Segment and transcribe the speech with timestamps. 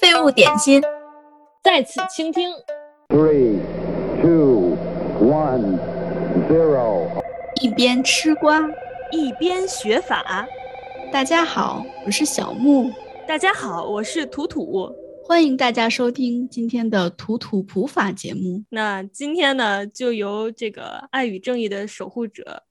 [0.00, 0.82] 废物点心，
[1.62, 2.48] 在此倾听。
[3.08, 3.58] Three,
[4.22, 4.74] two,
[5.20, 5.78] one,
[6.48, 7.08] zero.
[7.60, 8.66] 一边吃瓜。
[9.12, 10.46] 一边学法。
[11.12, 12.90] 大家好，我是小木。
[13.28, 14.90] 大家好，我是图图。
[15.22, 18.64] 欢迎大家收听今天的图图普法节目。
[18.70, 22.62] 那今天呢，就由这个爱与正义的守护者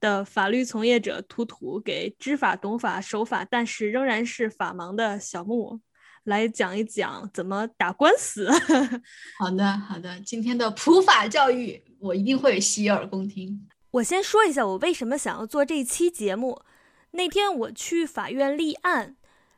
[0.00, 5.80] 的法律从业者图图给知法懂法守法，但是仍然是法盲的小木
[6.24, 8.50] 来讲一讲怎么打官司。
[9.38, 13.66] 好的，好的，今天的普法教育我一定会洗耳恭听。
[13.92, 16.62] 我先说一下我为什么想要做这一期节目。
[17.12, 19.16] 那天我去法院立案，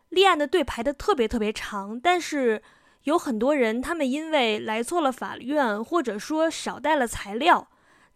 [0.09, 2.63] 立案的队排的特别特别长，但是
[3.03, 7.69] 有很多人，他们因为来错了法院，或者说少带了材料，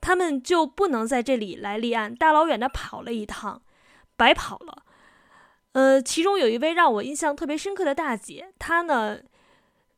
[0.05, 3.63] 他们就不能在这里来立案，大老远的跑了一趟，
[4.19, 4.83] 白跑了。
[5.73, 9.19] 呃，其中有一位让我印象特别深刻的大姐，她呢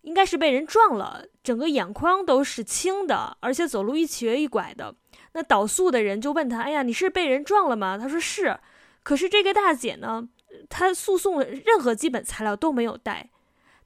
[0.03, 4.95] 应该是被人撞了，整个眼眶都是青的，而且走路一瘸一拐的。
[5.33, 8.57] 那导诉的人就问他：“哎呀，你是被人撞了吗？”他说是。
[9.03, 10.29] 可是这个大姐呢，
[10.69, 13.31] 她诉讼任何基本材料都没有带，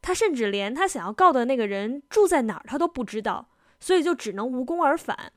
[0.02, 3.48] 她甚至连她想要告的那个人住在哪儿她都不知道，
[3.80, 5.32] 所以就只能无功而返。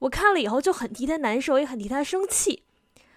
[0.00, 2.62] 我看了以后就很替他难受，也很替他生气，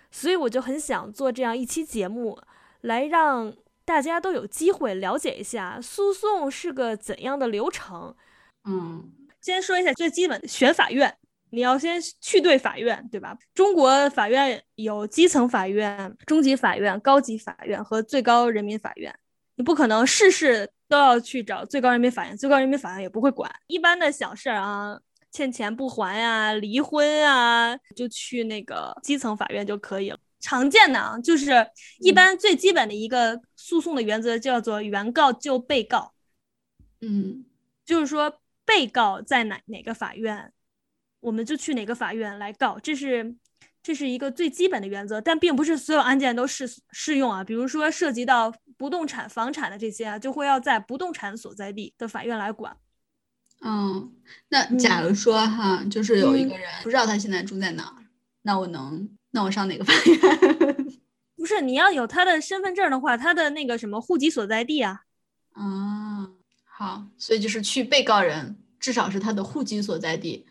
[0.09, 2.39] 所以我就很想做这样一期节目，
[2.81, 3.53] 来让
[3.85, 8.15] 大家都有机会了解一下诉讼是个怎样的流程。
[8.65, 11.17] 嗯，先说一下最基本的选法院。
[11.53, 13.37] 你要先去对法院，对吧？
[13.53, 19.13] 中国法院有基层法院、中级法院、高级法院和最高人民法院。
[19.55, 23.51] 你不可能事事都要去找最高人民法院，最高人民法院也不会管。
[23.67, 24.97] 一般的小事儿啊，
[25.31, 30.19] 欠钱不还呀、离婚啊，就去那个基层法院就可以了。
[30.39, 31.51] 常见的啊，就是
[31.99, 36.13] 一般最基本的一个诉讼的原则叫做原告就被告。
[36.99, 37.45] 嗯，
[37.85, 40.51] 就是说被告在哪哪个法院。
[41.19, 43.35] 我们就去哪个法院来告，这是
[43.83, 47.43] 这是一个最基本的原则，但并不是所有案件都适适用啊。
[47.43, 52.75] 比如说涉及到不动产、房产的这些啊，就会要在不动产所在地的法院来管。
[53.63, 54.11] 嗯，
[54.49, 58.05] 那假如说哈，就是有一个人不知道他现在住在哪儿，
[58.41, 60.19] 那我能，那我上哪个法院？
[61.37, 65.01] 不是，你要有他的身份证的话，他的那个什么户籍所在地啊。
[65.53, 66.31] 啊，
[66.65, 70.45] 好，所以就是去被告人至少是他的户籍所在地。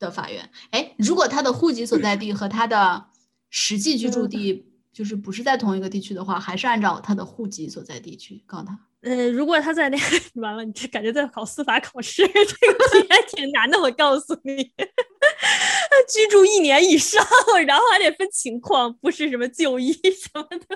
[0.00, 3.08] 的法院，哎，如果他的户籍所在地和他的
[3.50, 4.67] 实际居住地
[4.98, 8.76] 就是不是在同一个地区的话，还是按照他的户籍所在地区告他。
[9.02, 10.04] 呃，如果他在那个
[10.42, 13.78] 完了，你这感觉在考司法考试， 这个题还挺难的。
[13.78, 14.56] 我告诉你，
[16.12, 17.24] 居住一年以上，
[17.64, 20.66] 然后还得分情况，不是什么就医什么的。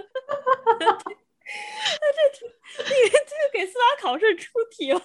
[2.00, 5.00] 那这题，这个这给司法考试出题了，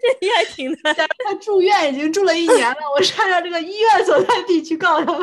[0.00, 0.94] 这题还挺难。
[1.24, 5.14] 他住院已经住了一年了， 我是按照这个医院所在地去告他。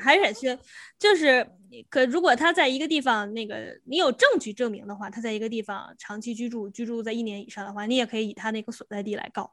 [0.00, 0.56] 还得去，
[0.98, 1.46] 就是
[1.88, 9.52] 可如果他在一个地方，那个你有证据证明的话，他在一个地方长期居住，居住在一年以上的话，你也可以以他那个所在地来告。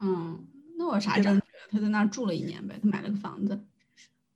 [0.00, 0.46] 嗯，
[0.78, 1.46] 那我啥证据？
[1.70, 3.60] 他在那儿住了一年呗，他买了个房子。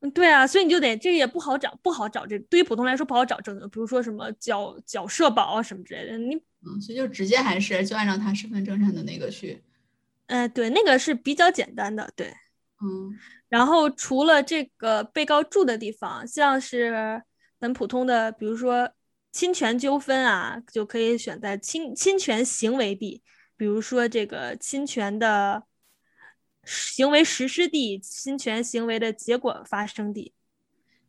[0.04, 9.62] 嗯，对啊，所以你就得这个也不好找，不好找这对于普通来说不好找证据，比如说什么缴缴社保啊什么之类的，你嗯，所以就直接还是就按照他身份证上的那个去，
[10.26, 12.26] 呃，对，那个是比较简单的，对，
[12.82, 17.22] 嗯，然后除了这个被告住的地方，像是
[17.58, 18.90] 很普通的，比如说
[19.32, 23.22] 侵权纠纷啊，就可以选在侵侵权行为地，
[23.56, 25.62] 比如说这个侵权的。
[26.64, 30.32] 行为实施地、侵权行为的结果发生地。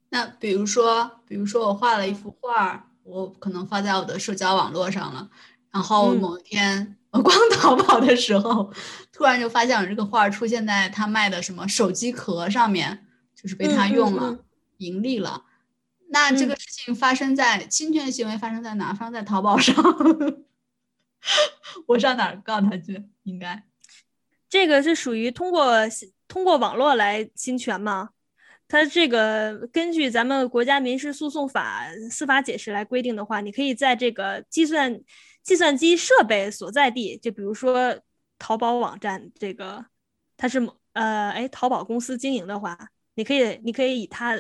[0.09, 5.29] 那比如说，比如说我画了一幅画，我可能发在我的社交网络上了，
[5.71, 8.71] 然后某一天我逛淘宝的时候，
[9.11, 13.05] 突然就发现我这个画出现在他卖的什么手机壳上面，
[13.35, 14.39] 就是被他用了，
[14.77, 15.43] 盈利了。
[16.09, 18.93] 那这个事情发生在侵权行为发生在哪？
[18.93, 19.75] 发生在淘宝上，
[21.87, 23.03] 我上哪儿告他去？
[23.23, 23.63] 应该。
[24.55, 25.65] 这个是属于通过
[26.29, 28.11] 通过网络来侵权吗？
[28.69, 35.01] 它这个根据咱们国家民事诉讼法司法解释来规定的话，你可以在这个计算
[35.43, 37.99] 计算机设备所在地，就比如说
[38.39, 39.85] 淘宝网站这个，
[40.37, 42.79] 它是呃哎淘宝公司经营的话，
[43.15, 44.39] 你可以你可以以它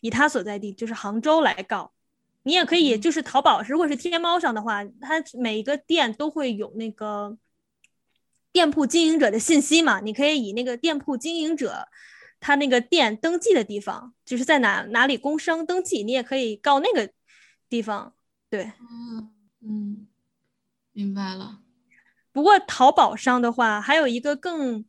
[0.00, 1.92] 以它所在地就是杭州来告，
[2.44, 7.36] 你也可以就是淘宝，如果是天猫上的话，它每一个店都会有那个。
[8.56, 11.86] 店铺经营者的信息嘛，你可以以那个店铺经营者
[12.40, 17.10] 他那个店登记的地方，就是在哪哪里工商登记，你也可以告那个
[17.68, 18.14] 地方。
[18.48, 19.30] 对，嗯，
[19.60, 20.06] 嗯，
[20.92, 21.58] 明白了。
[22.32, 24.86] 不过淘宝上的话，还有一个更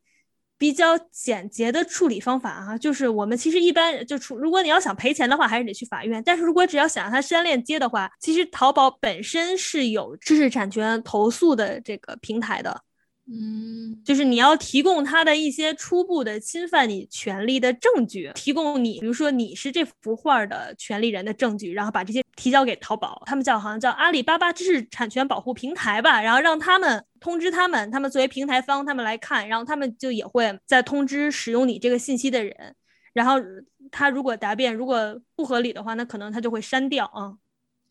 [0.57, 6.23] 比较简洁的处理方法啊，就是我们其实一般就出，如果你要想赔钱的话，还是得去法院。
[6.25, 12.86] 但是如果只要想让它删链接的话，其实淘宝本身是有知识产权投诉的这个平台的。
[13.29, 32.75] 嗯，就是你要提供他的一些初步的侵犯你权利的证据，提供你，比如说你是这幅画的权利人的证据，然后把这些提交给淘宝，他们叫好像叫阿里巴巴知识产权保护平台吧，然后让他们通知他们，他们作为平台方，他们来看，然后他们就也会再通知使用你这个信息的人，
[33.11, 33.33] 然后
[33.91, 37.33] 他如果答辩如果不合理的话，那可能他就会删掉啊。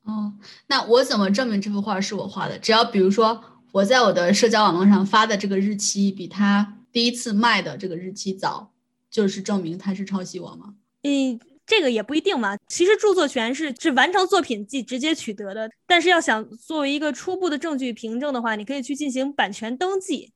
[0.04, 0.32] 哦，
[0.68, 2.58] 那我怎么证明这幅画是我画的？
[2.58, 3.44] 只要比如说。
[3.76, 8.72] 我在我的社交网络上发的这个日期比他第一次卖的这个日期早，
[9.10, 10.74] 就是证明他是抄袭我吗？
[11.02, 12.56] 嗯，这个也不一定嘛。
[12.68, 20.32] 其实著作权是是完成作品即直接取得的，但是要想作为一个初步的证据凭证的话，你可以去进行版权登记，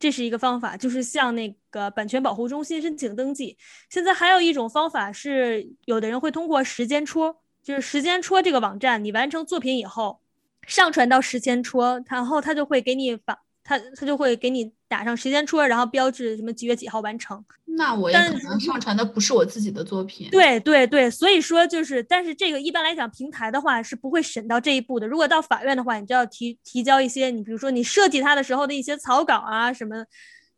[0.00, 3.56] 这是一个方法，就是向那个版权保护中心申请登记。
[3.88, 10.18] 现在还有一种方法是，有的人会通过时间戳，就是时间戳这个网站，你完成作品以后。
[10.66, 17.44] 上传到时间戳，然后他就会给你发，他他就会给你打上时间戳，然后标志什么几月几号完成。
[17.64, 20.28] 那我也可能上传的不是我自己的作品。
[20.30, 25.06] 对对对，所以说就是，但是这个一般来讲，平台的话是不会审到这一步的。
[25.06, 30.04] 如果到法院的话，你就要提提交一些，你比如说你设计它的时候的一些草稿啊什么，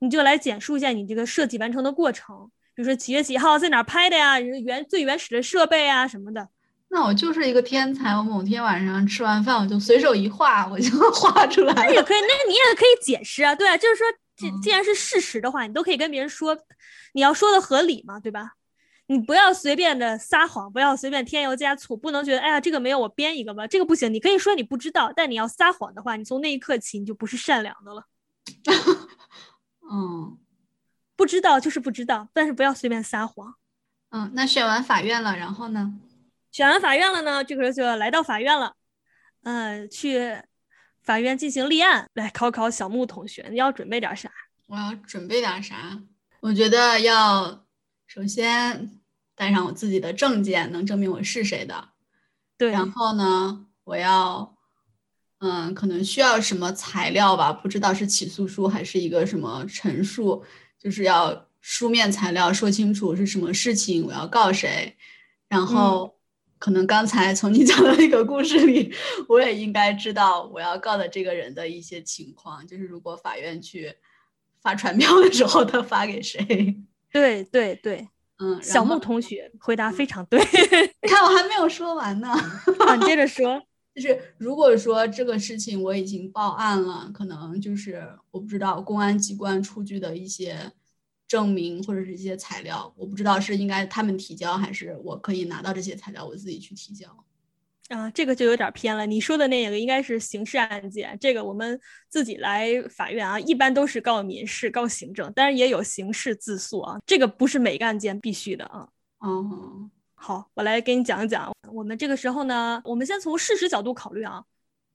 [0.01, 6.49] 你就来简述一下你这个设计完成的过程，比如说几月几号在哪拍的呀，原最原始的设备啊什么的。
[6.95, 11.83] 那我就是一个天才，我某天晚上吃完饭，我就随手一画，我就 画出来了。
[11.85, 14.07] 那也可以，那你也可以解释啊，对啊，就是说，
[14.37, 16.55] 既既然是事实的话，你都可以跟别人说，
[17.15, 18.53] 你要说的合理嘛，对吧？
[19.07, 24.13] 你不要随便的撒谎，不要随便添油加醋，不能觉得，哎呀，这个没有，我编一个吧，这个不行。
[24.13, 28.05] 你可以说你不知道，但你要撒谎的话，你从那一刻起你就不是善良的了。
[29.91, 30.37] 嗯，
[31.17, 33.55] 不知道就是不知道，但是不要随便撒谎。
[34.11, 35.95] 嗯，那选完法院了，然后呢？
[36.53, 38.75] 选完法院了呢，这个时候就要来到法院了，
[39.43, 40.37] 嗯，去
[41.03, 42.11] 法院进行立案。
[42.13, 44.31] 来考考小木同学，你要准备点啥？
[44.67, 46.03] 我要准备点啥？
[46.41, 47.65] 我觉得要
[48.07, 49.01] 首先
[49.35, 51.89] 带上我自己的证件，能证明我是谁的。
[52.59, 52.71] 对。
[52.71, 54.55] 然后呢，我要，
[55.39, 57.51] 嗯，可能需要什么材料吧？
[57.51, 60.45] 不知道是起诉书还是一个什么陈述，
[60.79, 64.95] 就是要书面材料说清楚是什么事情，我要告谁，
[65.49, 66.15] 然后。
[66.63, 68.95] 可能刚才从你讲的那个故事里，
[69.29, 73.93] 我也应该知道我要告的这个人的一些情况，就是如果法院去
[74.61, 76.39] 发传票的时候，他发给谁？
[77.11, 80.39] 对 对对，嗯，小木同学回答非常对。
[81.03, 82.33] 你看我还没有说完呢，
[82.97, 83.61] 你接着说。
[83.97, 90.71] 就是如果说这个事情我已经报案了，可能就是我不知道公安机关出具的一些。
[91.33, 97.09] 证明或者是一些材料，我不知道是应该他们提交，还是我可以拿到这些材料我自己去提交。
[97.89, 99.07] 啊，这个就有点偏了。
[99.07, 101.81] 你说的那个应该是刑事案件，这个我们
[102.11, 106.99] 自己来法院啊，一般都是告民事、告行政，但是也有刑事自诉啊。
[107.07, 108.87] 这个不是每个案件必须的啊。
[109.25, 111.51] 嗯，好，我来给你讲一讲。
[111.73, 114.45] 我们这个时候呢，我们先从事实角度考虑啊。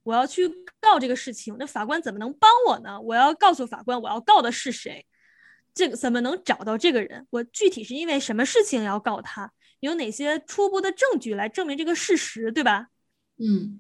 [0.04, 0.48] 我要去
[0.80, 3.02] 告这个事情，那法官怎么能帮我呢？
[3.02, 5.06] 我要告诉法官，我要告的是谁。
[5.78, 7.26] 这个怎么能找到这个人？
[7.30, 9.52] 我具体是因为什么事情要告他？
[9.80, 12.88] 有哪些初步的证据来证明这个事实，对吧？
[13.38, 13.80] 嗯，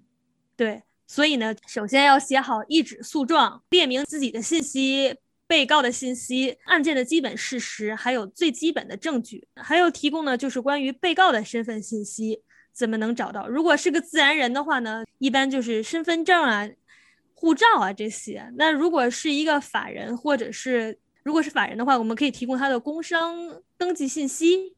[0.55, 0.83] 对。
[1.07, 5.15] 所以呢，首先要写好一纸诉状，列明自己的信息、
[5.47, 9.47] 被告的信息、案件的基本事实，还有最基本的证据。
[9.55, 13.47] 还有提供呢，就是关于被告的身份信息，怎么能找到？
[13.47, 16.69] 如果是个自然人的话呢，一般就是身份证啊、
[17.33, 18.51] 护照啊这些。
[18.57, 23.35] 那如果是一个法人或者是如果是法人的话，我们可以提供他的工商
[23.77, 24.77] 登记信息，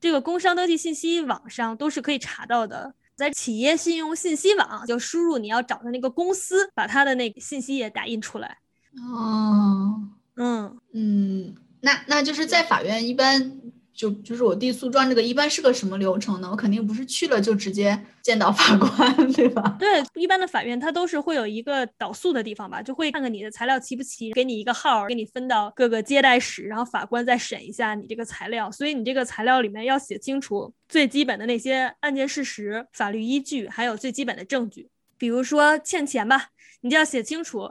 [0.00, 8.58] 这个工商登记信息网上都是可以查到的，在企业信用信息网就输入你要找的那个公司，把他的那个信息也打印出来。
[9.02, 10.00] 哦，
[10.36, 13.60] 嗯嗯，那那就是在法院一般。
[14.00, 16.48] 就就是我递诉状这个一般是个什么流程呢？
[16.50, 19.76] 我肯定不是去了就直接见到法官， 对吧？
[19.78, 28.70] 对，一般的法院它都是会有一个导诉的地方吧，就会看看你的材料齐不齐，给你一个号，给你分到各个接待室，然后法官再审一下你这个材料。
[28.70, 34.88] 所以你这个材料里面要写清楚最基本的那些案件事实、法律依据，还有最基本的证据。
[35.18, 36.46] 比如说欠钱吧，
[36.80, 37.70] 你就要写清楚。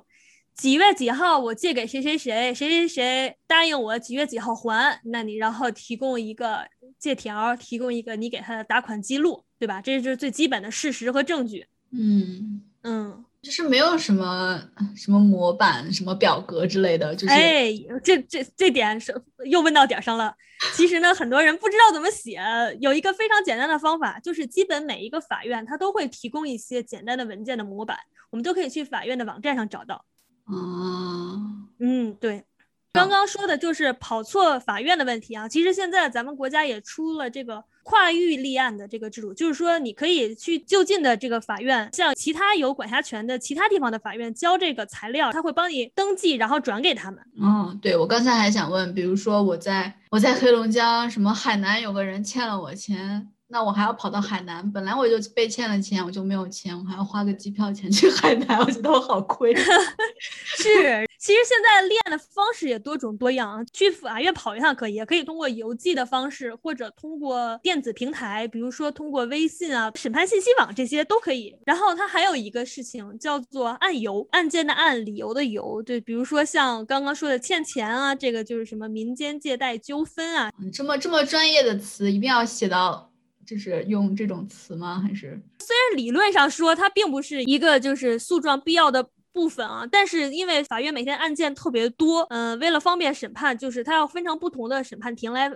[0.60, 9.82] 几月几号我借给谁谁谁，谁谁谁答应我几月几号还，那你然后提供一个借条，提供一个你给他的打款记录，对吧？
[9.82, 11.66] 这就是最基本的事实和证据。
[11.92, 14.62] 嗯嗯，就是没有什么
[14.98, 17.72] 什么模板、什么表格之类的，就是哎，
[18.04, 20.36] 这这这点是又问到点儿上了。
[20.74, 22.38] 其实呢，很多人不知道怎么写，
[22.82, 27.98] 有一个非常简单的方法，就是基本每一个法院它都会提供一些简单的文件的模板，
[28.30, 30.04] 我们都可以去法院的网站上找到。
[30.50, 31.40] 啊，
[31.80, 32.44] 嗯，对。
[32.92, 35.48] 刚刚说的就是跑错法院的问题啊。
[35.48, 47.24] 其实现在咱们国家也出了这个跨域立案的这个制度，就是说你可以去就近的这个法院，向其他有管辖权的其他地方的法院交这个材料，他会帮你登记，然后转给他们。
[47.40, 59.56] 嗯，对，我刚才还想问，比如说我在我在黑龙江什么海南有个人欠了我钱，那我还要跑到海南，本来我就被欠了钱，我就没有钱，我还要花个机票钱去海南，我觉得我好亏。
[60.58, 61.08] 是。
[61.20, 71.54] 其实现在立案的方式也多种多样啊，去法院跑一趟可以，也可以通过邮寄的方式，或者通过电子平台，比如说通过微信啊、审判信息网这些都可以。
[71.66, 75.84] 然后它还有一个事情叫做案由，案件的案，理由的由。
[75.84, 83.12] 对，比如说像刚刚说的欠钱啊，这个就是什么民间借贷纠纷啊，这么这么专业的词，一定要写到，
[83.50, 85.00] 就是用这种词吗？
[85.00, 89.10] 还是虽然理论上说它并不是一个就是诉状必要的。
[89.32, 95.50] 部分啊，但是因为法院每天案件特别多，嗯，为了方便审判，就是他要分成不同的审判庭来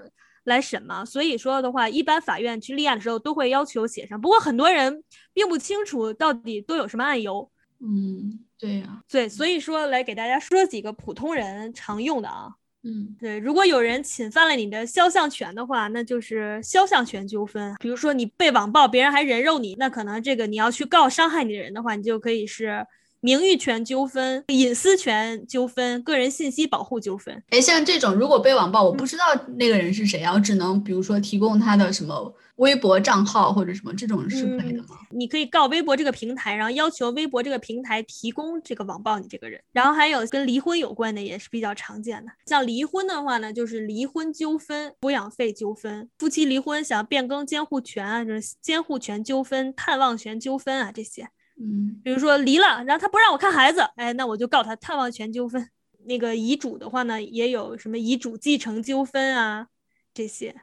[0.44, 4.22] 来审嘛，所以说的话，一般法院去立案的时候都会要求写上。
[4.22, 7.50] 不过很多人并不清楚到底都有什么案由。
[7.80, 12.54] 嗯，对呀，对，所以说来给大家说几个普通人常用的啊。
[12.84, 17.74] 嗯，对，如果有人侵犯了你的肖像权的话，那就是肖像权纠纷。
[17.80, 22.86] 比如说你被网暴，别人还人肉你，那可能这个你要去告伤害你的人的话，你就可以是。
[23.24, 27.42] 名誉权纠纷、隐私权纠纷、个人信息保护纠纷。
[27.52, 29.24] 哎，像这种如果被网暴，我不知道
[29.56, 34.98] 那个人是谁啊，我只能比如说提供他的什么微博账号或者什么，这种是可以的吗？
[35.12, 39.62] 你可以告微博这个平台，然后要求微博这个平台提供这个网暴你这个人。
[39.72, 51.30] 然后还有跟离婚有关的也是比较常见的，像离婚的话呢，就是离婚纠纷、抚养费纠纷、夫妻离婚想变更监护权啊，就是监护权纠纷、探望权纠纷啊这些。
[51.66, 55.70] 嗯，比如说离了，然后他不让我看孩子，哎，那我就告他探望权纠纷。
[56.06, 59.68] 那个遗嘱的话呢，也有什么遗嘱继承纠纷啊
[60.14, 60.54] 这些。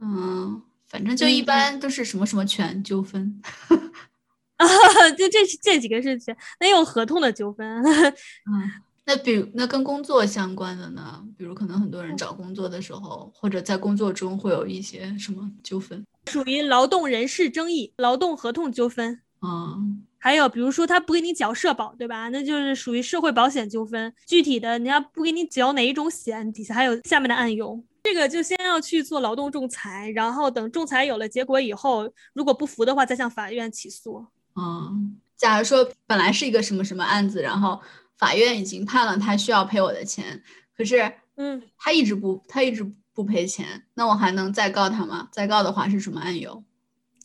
[0.00, 3.42] 嗯，反正就一般都是什么什么权纠纷。
[4.56, 4.66] 啊，
[5.18, 7.82] 就这这几个事情，那有合同的纠纷。
[8.50, 8.70] 嗯，
[9.04, 11.22] 那比如那跟工作相关的呢？
[11.36, 19.20] 比如可能很多人找工作的时候，或者在工作中会有一些什么纠纷，属于劳动人事争议、劳动合同纠纷。
[19.42, 22.28] 嗯，还有比如说他不给你缴社保，对吧？
[22.28, 24.12] 那就是属于社会保险纠纷。
[24.26, 27.82] 具体的，人家不给你缴哪一种险，底下还有下面的案由。
[28.02, 34.26] 这个就先要去做劳动仲裁，然后等仲裁有了结果以后，如果不服的话，再向法院起诉。
[34.56, 37.80] 嗯，假如说本来是一个什么什么案子，然后
[38.18, 40.42] 法院已经判了他需要赔我的钱，
[40.76, 45.28] 可是，嗯，他一直不，他一直不赔钱，那我还能再告他吗？
[45.30, 46.62] 再告的话是什么案由？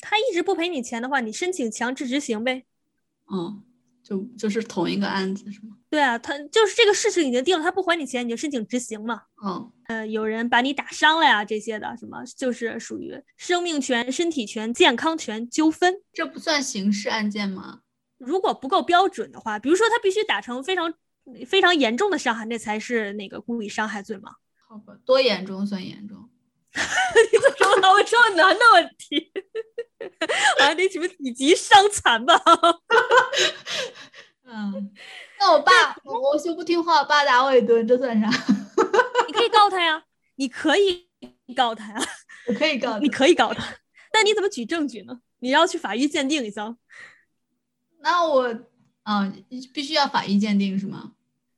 [0.01, 2.65] 他一直不赔你钱的话，你申请强制执行呗。
[3.31, 3.63] 嗯，
[4.03, 5.77] 就就是同一个案子是吗？
[5.89, 9.23] 对啊，他就是这个事情已经定了，他不还你钱，你就申请执行嘛。
[9.43, 17.81] 嗯，呃，有人把你打伤了呀，这些的什么，就是属于生命权、身体权、健康权纠纷，这不算刑事案件吗？
[18.17, 20.93] 如果不够标准的话，比如说他必须打成非常
[21.47, 24.33] 非常严重的伤害，那才是那个故意伤害罪嘛。
[24.67, 26.29] 好吧，多严重算严重？
[27.31, 29.31] 你怎么这么问这么难的问题？
[30.59, 32.39] 啊，那什么几级伤残吧？
[34.47, 34.91] 嗯，
[35.39, 35.71] 那我爸
[36.03, 38.27] 我我就不听话，我爸打我一顿，这算啥？
[39.27, 40.03] 你可以告他呀，
[40.35, 41.07] 你可以
[41.55, 41.95] 告他呀，
[42.47, 43.77] 我可以告，你可以告他，
[44.11, 45.19] 但你怎么举证据呢？
[45.39, 46.75] 你要去法医鉴定一下。
[47.99, 48.43] 那我
[49.03, 49.33] 啊，
[49.73, 51.13] 必须要法医鉴定是吗？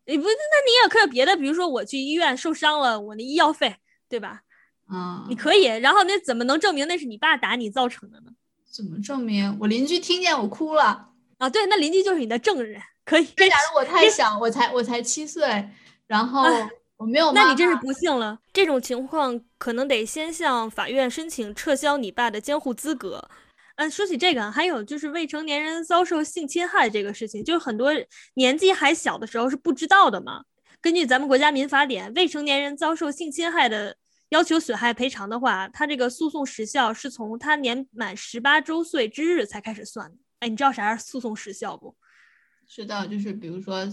[0.05, 3.75] 你不，那你也可以别的，比如说我去医院受伤了，我那医药费，
[4.07, 4.43] 对吧？
[4.87, 8.31] 啊，你可以，然后那怎么能证明那是你爸打你造成的呢？
[8.71, 9.57] 怎么证明？
[9.59, 11.49] 我邻居听见我哭了啊！
[11.49, 13.25] 对，那邻居就是你的证人，可以。
[13.25, 15.67] 假如我太小，我才我才七岁，
[16.05, 16.43] 然后
[16.97, 18.37] 我没有，那你真是不幸了。
[18.53, 23.29] 这种情况可能得先向法院申请撤销你爸的监护资格。
[23.77, 27.91] 嗯，说起这个，还有就是未成年人遭受性侵害这个事情，就是很多
[28.35, 30.43] 年纪还小的时候是不知道的嘛。
[30.81, 33.97] 根据咱们国家民法典，未成年人遭受性侵害的。
[34.29, 40.17] 要求损害赔偿的话，他这个诉讼时效是从他年满十八周岁之日才开始算的。
[40.39, 41.95] 哎，你知道啥是诉讼时效不？
[42.67, 43.87] 知道，就是比如说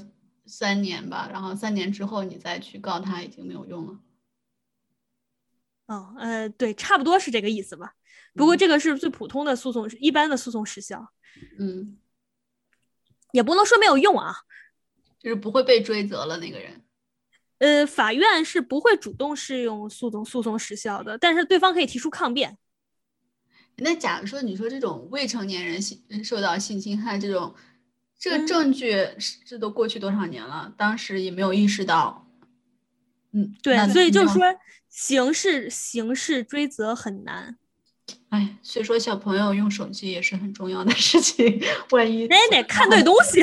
[0.46, 4.00] 三年吧，然后三年之后你再去告他已经没有用了。
[5.86, 7.94] 哦，呃，对，差不多是这个意思吧。
[8.34, 11.12] 不过这个是最普通的诉讼，一般的诉讼时效。
[11.58, 11.98] 嗯，
[13.32, 14.34] 也不能说没有用啊，
[15.18, 16.83] 就是不会被追责了那个人。
[17.58, 22.58] 呃，法院是不会主动适用诉讼诉讼时效的，但是对方可以提出抗辩。
[23.76, 27.54] 那假如说你说这种未成年人性受到性侵害这种，
[28.18, 29.08] 这个证据
[29.44, 32.26] 这都过去多少年了，当时也没有意识到。
[33.32, 34.42] 嗯，对，所以就是说
[34.88, 37.56] 刑事刑事追责很难。
[38.28, 43.40] 哎，所以说小朋友用手机也是很重要的事情，万一人也得看对东西。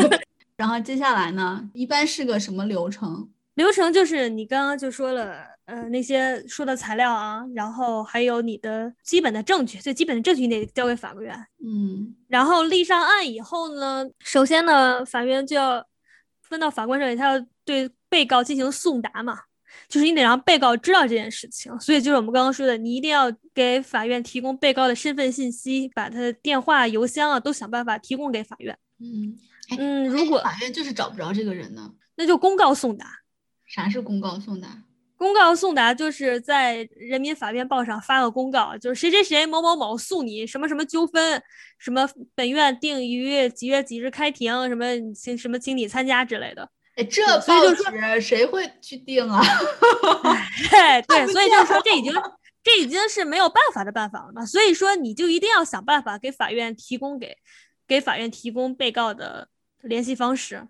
[0.56, 3.30] 然后接下来呢，一般是个什么流程？
[3.60, 11.34] 流程就是你刚刚就说了，呃，那些说的材料啊，然后还有你的基本的证据，最基本的证据你得交给法院。
[11.62, 15.86] 嗯，然后立上案以后呢，首先呢，法院就要
[16.40, 19.38] 分到法官这里，他要对被告进行送达嘛，
[19.88, 21.78] 就是你得让被告知道这件事情。
[21.78, 28.78] 所以就是我们刚刚说的，你一定要给法院提供被告的身份信息，把他的电话、邮箱啊都想办法提供给法院。
[28.98, 29.36] 嗯
[29.78, 33.06] 嗯，如果法院就是找不着这个人呢，那就公告送达。
[33.70, 34.82] 啥是公告送达？
[35.16, 41.40] 公告送达就是在人民法院报上发个公告，就是谁谁谁某某某诉你什么什么纠纷，
[41.78, 46.68] 什么本院定于几月几日开庭，什么请什么请你参加之类的。
[46.96, 49.40] 哎，这报纸谁会去定啊？
[50.68, 52.12] 对对，所以就是说这已经
[52.64, 54.44] 这已经是没有办法的办法了嘛。
[54.44, 57.36] 所以说你就一定要想办法给法院提供给
[57.86, 59.48] 给法院提供被告的
[59.82, 60.66] 联系方式。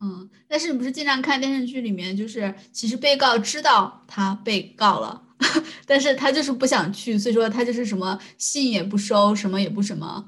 [0.00, 5.22] 嗯，但是你不是经常看电视剧里面，就是其实被告知道他被告了，
[5.86, 10.24] 但是他就是不想去，所以说他就是什么信也不收，什么也不什么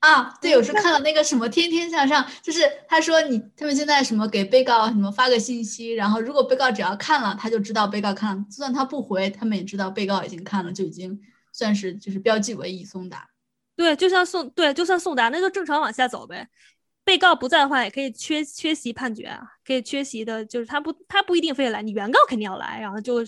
[0.00, 0.34] 啊。
[0.40, 11.20] 对，我是看了那个什么《天天向上》，就是他说你他们现在什么给被告什么发个信息，然后如果被告只要看了，他就知道被告看了，就算他不回，他们也知道被告已经看了，就已经
[11.52, 13.28] 算是就是标记为已送达。
[13.76, 16.48] 对，就像送对，就算送达，那就正常往下走呗。
[17.04, 23.20] 被告不在的话，也可以缺缺席判决啊，可以缺席的，就是他不他不一定非得来，你原告肯定要来，然后就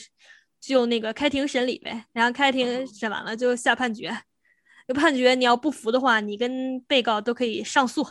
[0.58, 4.16] 就那个开庭审理呗，然后开庭审完了就下判决，
[4.86, 8.06] 有判决你要不服的话，你跟被告都可以上诉，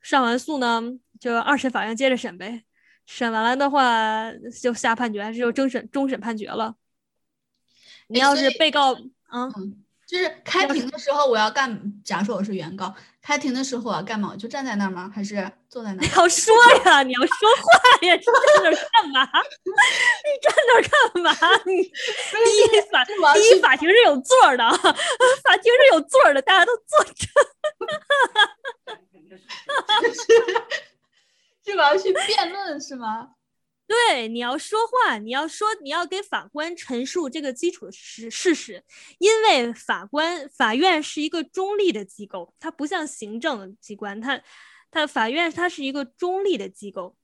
[0.00, 0.82] 上完诉呢
[1.20, 2.64] 就二审法院接着审呗，
[3.06, 6.74] 审完了的话就下判决，就终审终审判决了。
[8.08, 8.94] 你要是被告，
[9.32, 9.84] 嗯。
[10.10, 12.92] 就是开庭的时候我要干，假如说我是原告，
[13.22, 14.30] 开庭的时候我要干嘛？
[14.32, 15.08] 我就站在那儿吗？
[15.14, 15.36] 还是
[15.68, 16.04] 坐在那儿？
[16.04, 16.52] 你要说
[16.84, 17.70] 呀，你要说话
[18.08, 19.22] 呀，你站那儿干嘛？
[20.26, 20.90] 你站那儿干
[21.22, 21.30] 嘛？
[21.64, 23.12] 你 第一法第
[23.50, 24.68] 一法庭是有座的，
[25.44, 27.14] 法庭是有座的，大家都坐着。
[31.64, 31.96] 是吧？
[31.96, 33.28] 去辩论是吗？
[33.90, 38.84] 对，你要说话，你要说，你要给法官陈述这个基础事事实，
[39.18, 44.40] 因为法官法院是一个中立的机构，它不像行政机关，它
[44.92, 47.16] 它法院它是一个中立的机构。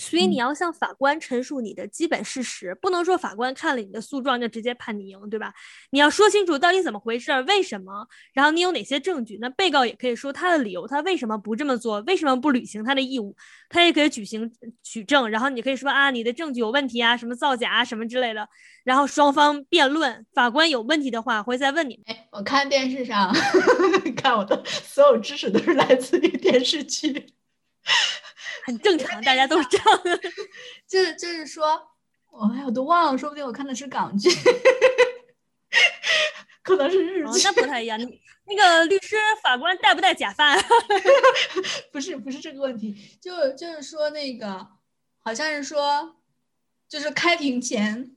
[0.00, 5.52] 所以你要向法官陈述你的基本事实，不能说法官看了你的诉状就直接判你赢，对吧？
[5.90, 9.36] 你要说清楚到底怎么回事，为什么，然后你有哪些证据。
[9.42, 13.36] 那被告也可以说他的理由，他为什么不这么做，为什么不履行他的义务，
[13.68, 14.50] 他也可以举行
[14.82, 15.28] 举证。
[15.28, 18.48] 然后你可以说啊，你的证据有问题啊，什么造假啊，什么之类的。
[18.84, 22.00] 然后双方辩论，法官有问题的话会再问你。
[22.06, 23.30] 哎，我看电视上，
[24.16, 27.26] 看我的所有知识都是来自于电视剧。
[28.64, 29.86] 很正常，大家都是这样。
[30.88, 31.80] 就是就是说，
[32.30, 34.30] 我哎，我都忘了，说不定我看的是港剧，
[36.62, 37.98] 可能是日剧，那不太一样。
[38.46, 40.56] 那个律师、法官戴不戴假发？
[41.92, 44.66] 不是，不是这个问题，就就是说那个，
[45.20, 46.16] 好像是说，
[46.88, 48.16] 就是开庭前，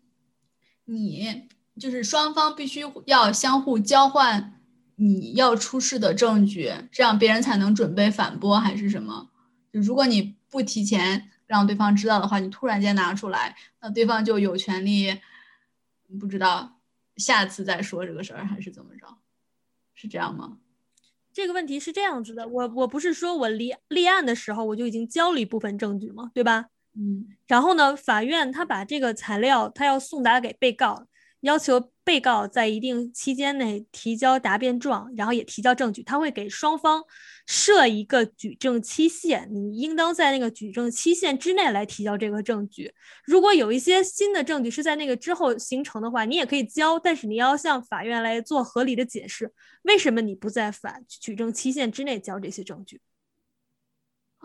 [0.86, 1.48] 你
[1.80, 4.60] 就是双方必须要相互交换
[4.96, 9.30] 你要出示的证据，这样别人才能准备反驳，还是什么？
[9.80, 15.20] 如果你不提前让对方知道的话，你突然间拿出来，那对方就有权利
[16.20, 16.80] 不知道
[17.18, 19.18] 下次再说这个事儿还是怎么着？
[19.94, 20.58] 是这样吗？
[21.34, 26.32] 这个问题是这样子的，我我不是说我立立案的时候我就已经交了一部分证据嘛？
[26.34, 26.68] 对吧？
[26.96, 27.28] 嗯。
[27.48, 31.08] 然后呢，法院他把这个材料他要送达给被告。
[31.42, 36.04] 要求被告在一定期间内提交答辩状，然后也提交证据。
[36.04, 37.04] 他会给双方
[37.46, 42.94] 设一个举证期限，你应当在那个举证期限之内来提交这个证据。
[43.26, 53.00] 如果有一些新的证据是在那个之后形成的话，你也可以交，但是你要向法院来做合理的解释，为什么你不在法举证期限之内交这些证据？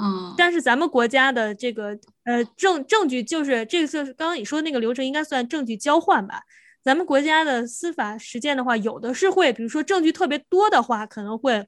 [0.00, 6.40] 嗯，但是咱们国家的这个呃证证据就是这个就是刚刚你说那个流程应该算证据交换吧？
[6.82, 11.66] 咱们国家的司法实践的话，有的是会，比如说证据特别多的话，可能会，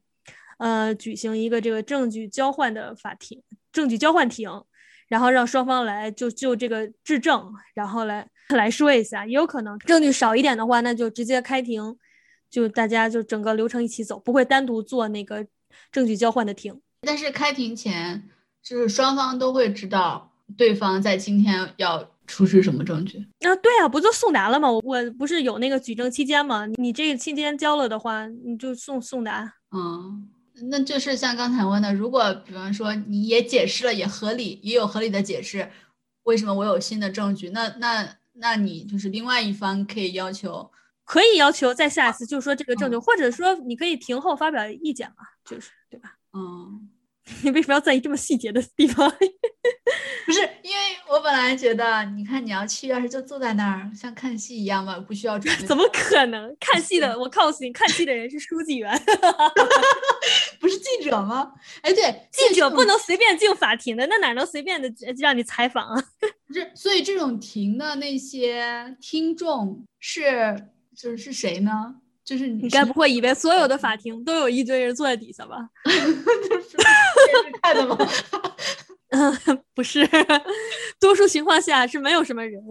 [0.57, 4.49] 呃，举行一个这个证据交换的法庭，证据交换庭，
[5.07, 9.25] 然后让双方来就就这个质证，然后来来说一下。
[9.25, 11.97] 也有可能证据少一点的话，那就直接开庭，
[12.49, 15.45] 就大家就整个流程一起走，不会单独做那个
[15.91, 16.81] 证据交换的庭。
[17.01, 18.29] 但是开庭前，
[18.63, 23.17] 就是双方都会知道对方在今天要出示什么证据。
[23.41, 24.71] 啊，对啊，不就送达了吗？
[24.71, 26.65] 我不是有那个举证期间吗？
[26.75, 29.55] 你这个期间交了的话，你就送送达。
[29.71, 30.29] 嗯。
[30.69, 35.71] 那就是像刚才问的，如果比方说你也解释了，也合理，也有合理的解释，
[36.23, 37.49] 为什么我有新的证据？
[37.49, 40.69] 那那那你就是另外一方可以要求，
[41.03, 46.15] 可以要求再下一次，就是说这个证据，或者说你可以庭后发表意见嘛，就是对吧？
[46.33, 46.87] 嗯。
[47.43, 49.09] 你为什么要在意这么细节的地方？
[50.25, 50.77] 不是因为
[51.09, 55.63] 我本来觉得，你看你要去，要是就坐在那儿像看戏一样嘛，不需要准备。
[55.67, 56.55] 怎么可能？
[56.59, 58.91] 看戏的，我告诉你，看戏的人是书记员，
[60.59, 61.53] 不是记者吗？
[61.81, 66.03] 哎，对，记者不能随便进法庭的，那哪能随便的让你采访啊？
[66.47, 71.95] 不是，所以这种庭的那些听众是就是是谁呢？
[72.23, 75.57] 就是你该不会以为所有的法庭都有一堆人坐在底下吧？
[77.61, 77.97] 看的吗？
[79.09, 79.33] 嗯，
[79.75, 80.07] 不是，
[80.99, 82.63] 多数情况下是没有什么人，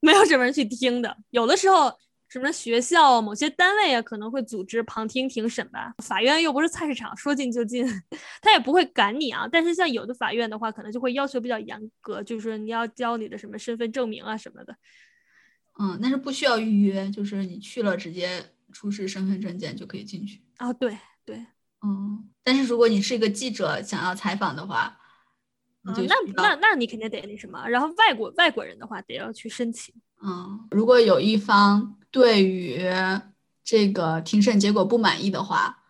[0.00, 1.16] 没有什么人去听的。
[1.30, 1.90] 有的时候，
[2.28, 5.94] 什么学校、某些单位啊，可能会组织旁听庭审吧。
[6.04, 7.86] 法院又不是菜市场，说进就进，
[8.42, 9.48] 他也不会赶你啊。
[9.50, 14.76] 但是像有的法院的话，可能就会要求比较严格，就是你要交你的什么身份证明啊什么的。
[15.80, 18.44] 嗯，但是不需要预约，就是你去了直接。
[18.72, 20.72] 出示身份证件就可以进去啊？
[20.72, 21.36] 对对，
[21.82, 22.28] 嗯。
[22.42, 24.98] 但是如果你是一个记者，想要采访的话，
[25.82, 25.94] 那
[26.34, 27.66] 那那你肯定得那什么。
[27.68, 29.94] 然后外国外国人的话，得要去申请。
[30.22, 32.80] 嗯，如果有一方对于
[33.62, 35.82] 这个庭审结果不满意的话，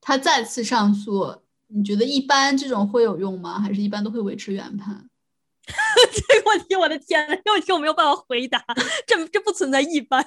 [0.00, 3.60] 他再次上诉，你觉得一般这种会有用吗？
[3.60, 5.08] 还是一般都会维持原判？
[5.66, 8.64] 这个问题，我的天，这个问题我没有办法回答。
[9.06, 10.24] 这这不存在一般。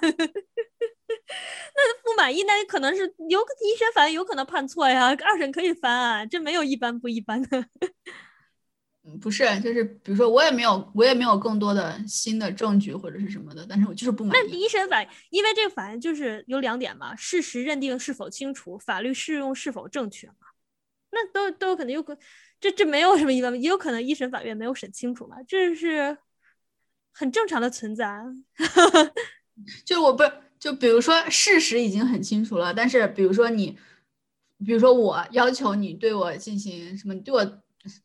[1.75, 7.65] 那不满意，那可能是有一审法院有可能判错呀，二审可以翻啊，这没有一般不一般的。
[9.21, 14.39] 不是，就是比如说我也没有，我也没有更多的新的证据或者是什么的，但是我就是不满意。
[14.39, 20.47] 那第一审法，因为这个法院就是有两点嘛，事实认定是否清楚，法律适用是否正确嘛，
[21.11, 22.15] 那都都有可能有可，
[22.59, 26.17] 这这没有什么一般，也有可能一审法院没有审清楚嘛，这是
[27.11, 28.21] 很正常的存在。
[29.85, 30.31] 就我不是。
[30.59, 33.77] 就比如说事实已经很清楚了，但是比如说你，
[34.65, 37.45] 比如说我要求你对我进行什么，对我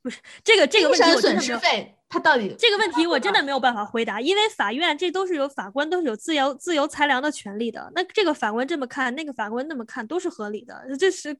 [0.00, 7.90] 不是这个这个问题，损失费他到底这个问题我真的没有办法回答，因为法院这都是有法官都是有自由自由裁量的权利的。
[7.92, 10.80] 那这个法官这么看，那个法官那么看，都是合理的。
[10.96, 11.36] 这是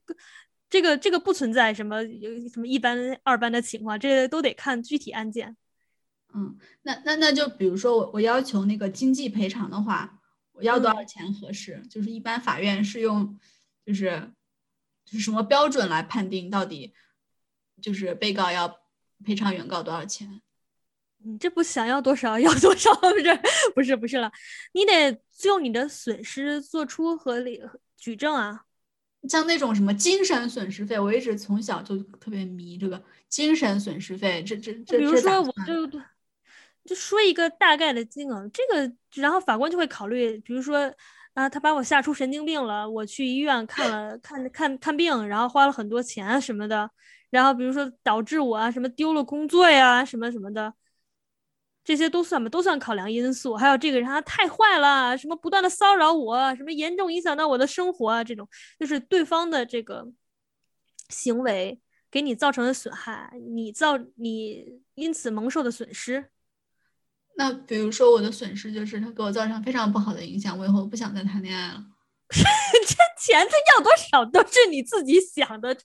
[0.69, 5.55] 这个这个不存在什么有什么一般二般的情况，这都得看具体案件。
[6.33, 10.19] 嗯，那那那就比如说我我要求那个经济赔偿的话。
[10.55, 11.81] 我要多少钱合适？
[11.89, 13.37] 就是一般法院是用，
[13.85, 14.31] 就是
[15.03, 16.93] 就是什么标准来判定到底，
[17.81, 18.79] 就是被告要
[19.23, 20.41] 赔偿原告多少钱？
[21.17, 22.93] 你这不想要多少要多少？
[22.95, 23.39] 不是
[23.75, 24.31] 不是不是了，
[24.71, 27.61] 你得就你的损失做出合理
[27.97, 28.65] 举证啊。
[29.27, 34.41] 像那种什么精神损失费，我一直从小就特别迷这个精神损失费。
[34.43, 36.01] 这这这，比如说我就。
[36.85, 40.93] 就说一个大概的金额，这个然后法官就会考虑，比如说
[41.33, 46.89] 啊，他把我吓出神经病了，我去医院看了看看看病，然后花了很多钱啊什么的，
[47.31, 50.73] 然后比如说导致我啊什么丢了工作呀什么什么的，
[51.83, 53.55] 这些都算吧，都算考量因素。
[53.55, 58.47] 还有这个人他太坏了，什么不断的骚扰我，什么严重影响到我的生活啊，这种
[58.79, 60.07] 就是对方的这个
[61.09, 61.79] 行为
[62.11, 66.29] 给你造成的损害，你造你因此蒙受的损失。
[67.37, 71.83] 那比如说我的损失就是他给我造成非常不好的影响，我以后不想再谈恋爱了。
[72.29, 75.75] 这钱他要多少都是你自己想的，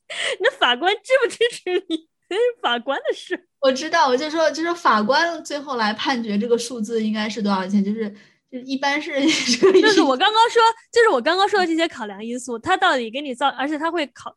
[0.41, 2.09] 那法官支不支持你？
[2.63, 3.49] 法官的事。
[3.61, 8.09] 我知道，我就说，就是法官最后来判决这个数字应该是多少钱，就是
[8.51, 14.35] 就一般是就是我刚刚说，就是我刚刚说的这些考量因素，他到底给你造，而且他会考，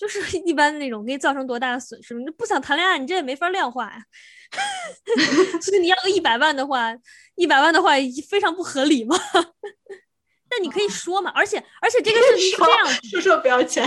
[0.00, 4.02] 就是 一般的那种给你造成多大的损失，你不想谈恋爱，你这也没法量化呀。
[5.60, 6.90] 所以你要个一百万的话，
[7.36, 7.90] 一百万的话
[8.26, 9.14] 非常不合理嘛。
[10.48, 13.86] 但你可以说嘛，而且而且这个事情是这样，说说不要钱。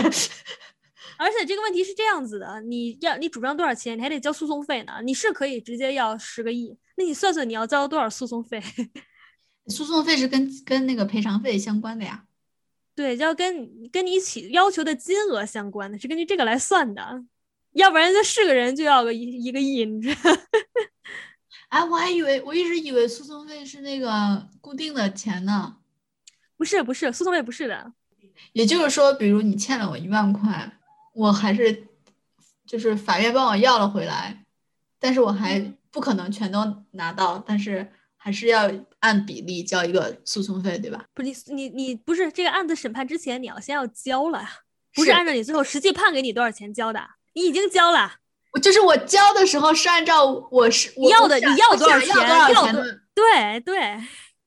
[1.17, 4.93] 而且这个问题是这样子的，你要你主张多少钱，你还得交诉讼费呢。
[5.03, 8.61] 你是可以直接要十个亿，那你算算你要交多少诉讼费？
[9.67, 12.25] 诉讼费是跟跟那个赔偿费相关的呀。
[12.95, 17.23] 对，要跟跟你一起要求的金额相关的，是根据这个来算的，
[17.73, 20.31] 要不然就是个人就要个一一个亿，你知道？
[21.69, 25.77] 哎，我还以为我一直以为诉讼费是那个固定的钱呢。
[26.55, 27.93] 不是不是，诉讼费不是的。
[28.53, 30.71] 也就是说，比如你欠了我一万块，
[31.15, 31.87] 我还是
[32.65, 34.45] 就是法院帮我要了回来，
[34.99, 38.69] 但是我还不可能全都拿到，但是还是要
[39.03, 41.03] 按比例交一个诉讼费，对吧？
[41.13, 44.49] 不是你你你不是这个案子审判之前你要先要交了呀，
[44.95, 47.01] 不是按照你最后实际判给你多少钱交的，
[47.33, 48.13] 你已经交了。
[48.53, 52.07] 我就是我交的时候是按照我是你要的，你要多少钱？
[52.07, 52.75] 要多少钱？
[53.13, 53.99] 对对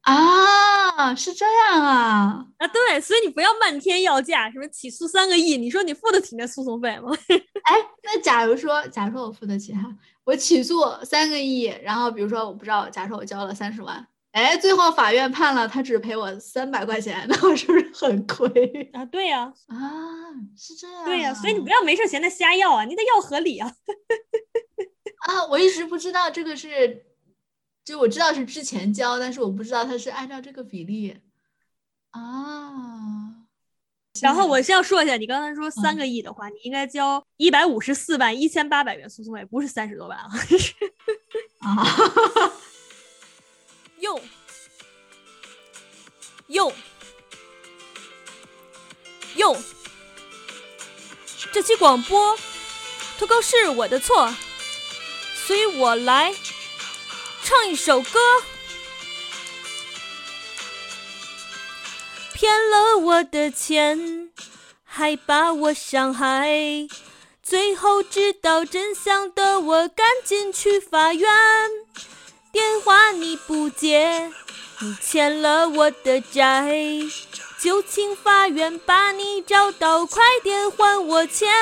[0.02, 7.10] 啊，是这样啊啊对，所以你不要漫天要价，什么起诉三个亿，你说你付得起那诉讼费吗？
[7.28, 9.82] 哎，那假如说，假如说我付得起哈，
[10.24, 14.06] 我起诉三个亿，然后比如说我不知道，假如说我交了三十万。
[14.36, 18.46] 哎，最后法院判了，他只赔我三百块钱， 那我是不是很亏
[18.92, 19.02] 啊？
[19.06, 19.78] 对呀，啊，
[20.54, 21.04] 是这样。
[21.06, 23.72] 对呀，所以你不要没事闲的瞎要啊，你得要合理啊。
[25.26, 27.06] 啊，我一直不知道这个是，
[27.82, 31.16] 就我知道是之前交，但是我不知道他是按照这个比例
[32.10, 33.46] 啊。
[34.20, 40.28] 然后我先要说一下，你刚才说三个亿的话，你应该交一百五十四万一千八百元诉讼费，不是三十多万啊。
[41.64, 41.86] 啊。
[44.00, 44.20] 用。
[46.48, 46.72] 用。
[49.34, 49.62] 用，
[51.52, 52.38] 这期广播
[53.18, 54.34] 脱稿是我的错，
[55.34, 56.34] 随我来
[57.42, 58.18] 唱一首歌，
[62.32, 64.32] 骗了我的钱，
[64.84, 66.88] 还把我伤害，
[67.42, 71.28] 最后知道真相的我，赶紧去法院。
[72.56, 74.32] 电话你不接，
[74.80, 76.72] 你欠了我的债，
[77.60, 81.52] 就请法院把你找到，快点还我钱。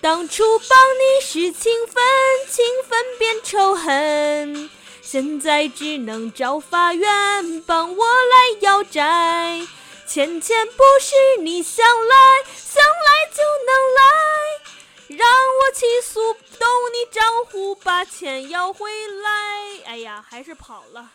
[0.00, 2.02] 当初帮你是情分，
[2.48, 4.70] 情分变仇恨，
[5.02, 9.60] 现在只能找法院帮我来要债。
[10.06, 12.16] 钱钱不是你想来
[12.56, 14.79] 想来就能来。
[15.10, 18.88] 让我起诉，动你账户，把钱要回
[19.22, 19.84] 来。
[19.84, 21.10] 哎呀，还是跑了。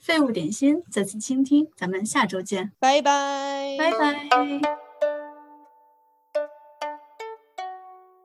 [0.00, 4.89] 废物点心，再次倾听，咱们下周见，拜拜，拜拜。